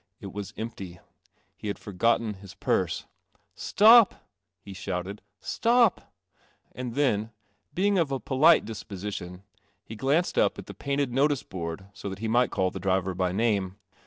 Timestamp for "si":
5.39-5.59